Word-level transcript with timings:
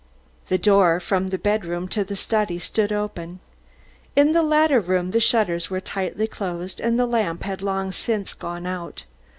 The 0.47 0.57
door 0.57 0.99
from 0.99 1.27
the 1.27 1.37
bedroom 1.37 1.87
to 1.89 2.03
the 2.03 2.15
study 2.15 2.57
stood 2.57 2.91
open. 2.91 3.39
In 4.15 4.31
the 4.31 4.41
latter 4.41 4.79
room 4.79 5.11
the 5.11 5.19
shutters 5.19 5.69
were 5.69 5.79
tightly 5.79 6.25
closed, 6.25 6.79
and 6.81 6.97
the 6.99 7.05
lamp 7.05 7.43
had 7.43 7.61
long 7.61 7.91
since 7.91 8.33
gone 8.33 8.65
out. 8.65 9.03